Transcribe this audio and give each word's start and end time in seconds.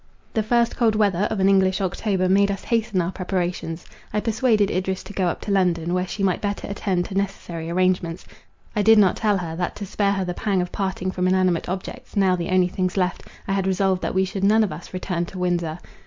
The 0.33 0.41
first 0.41 0.75
cold 0.75 0.95
weather 0.95 1.27
of 1.29 1.39
an 1.39 1.47
English 1.47 1.79
October, 1.79 2.27
made 2.27 2.49
us 2.49 2.63
hasten 2.63 3.03
our 3.03 3.11
preparations. 3.11 3.85
I 4.11 4.19
persuaded 4.19 4.71
Idris 4.71 5.03
to 5.03 5.13
go 5.13 5.27
up 5.27 5.41
to 5.41 5.51
London, 5.51 5.93
where 5.93 6.07
she 6.07 6.23
might 6.23 6.41
better 6.41 6.67
attend 6.67 7.05
to 7.05 7.13
necessary 7.15 7.69
arrangements. 7.69 8.25
I 8.75 8.81
did 8.81 8.97
not 8.97 9.15
tell 9.15 9.37
her, 9.37 9.55
that 9.57 9.75
to 9.75 9.85
spare 9.85 10.13
her 10.13 10.25
the 10.25 10.33
pang 10.33 10.59
of 10.59 10.71
parting 10.71 11.11
from 11.11 11.27
inanimate 11.27 11.69
objects, 11.69 12.15
now 12.17 12.35
the 12.35 12.49
only 12.49 12.67
things 12.67 12.97
left, 12.97 13.25
I 13.47 13.53
had 13.53 13.67
resolved 13.67 14.01
that 14.01 14.15
we 14.15 14.25
should 14.25 14.43
none 14.43 14.63
of 14.63 14.71
us 14.71 14.91
return 14.91 15.25
to 15.27 15.37
Windsor. 15.37 15.77